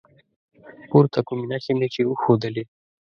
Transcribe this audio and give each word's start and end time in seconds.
پورته 0.89 1.19
کومې 1.27 1.45
نښې 1.51 1.73
مې 1.79 1.87
چې 1.93 2.01
وښودلي 2.05 2.63